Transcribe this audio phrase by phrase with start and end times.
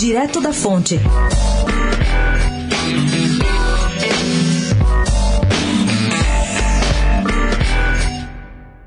[0.00, 0.98] Direto da Fonte.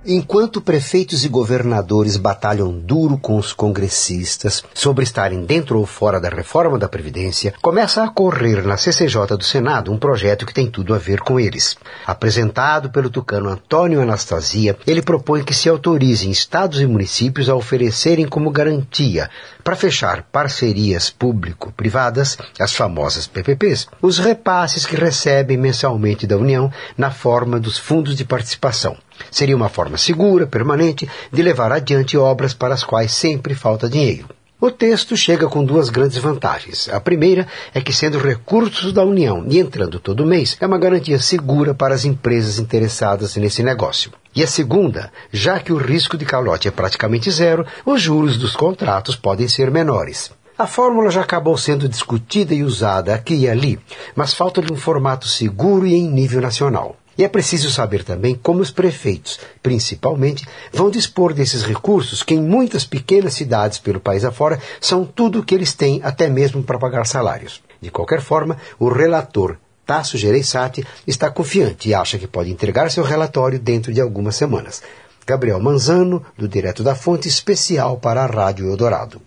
[0.06, 6.28] Enquanto prefeitos e governadores batalham duro com os congressistas sobre estarem dentro ou fora da
[6.28, 10.94] reforma da Previdência, começa a correr na CCJ do Senado um projeto que tem tudo
[10.94, 11.78] a ver com eles.
[12.06, 18.28] Apresentado pelo tucano Antônio Anastasia, ele propõe que se autorizem estados e municípios a oferecerem
[18.28, 19.30] como garantia
[19.64, 27.10] para fechar parcerias público-privadas, as famosas PPPs, os repasses que recebem mensalmente da União na
[27.10, 28.98] forma dos fundos de participação.
[29.32, 34.28] Seria uma forma segura, permanente, de levar adiante obras para as quais sempre falta dinheiro.
[34.66, 36.88] O texto chega com duas grandes vantagens.
[36.88, 41.20] A primeira é que, sendo recursos da União e entrando todo mês, é uma garantia
[41.20, 44.14] segura para as empresas interessadas nesse negócio.
[44.34, 48.56] E a segunda, já que o risco de calote é praticamente zero, os juros dos
[48.56, 50.32] contratos podem ser menores.
[50.58, 53.78] A fórmula já acabou sendo discutida e usada aqui e ali,
[54.16, 56.96] mas falta-lhe um formato seguro e em nível nacional.
[57.18, 62.42] E é preciso saber também como os prefeitos, principalmente, vão dispor desses recursos que em
[62.42, 66.80] muitas pequenas cidades pelo país afora são tudo o que eles têm, até mesmo para
[66.80, 67.62] pagar salários.
[67.82, 73.04] De qualquer forma, o relator Tasso Gereissati está confiante e acha que pode entregar seu
[73.04, 74.82] relatório dentro de algumas semanas.
[75.26, 79.22] Gabriel Manzano, do Direto da Fonte, especial para a Rádio Eldorado.